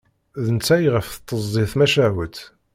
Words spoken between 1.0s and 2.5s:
tettezzi tmacahut.